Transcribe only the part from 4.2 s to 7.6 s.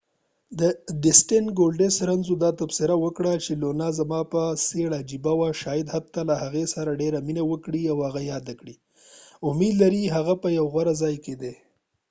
په څیر عجیب وه شاید حتی له هغې سره ډیره مینه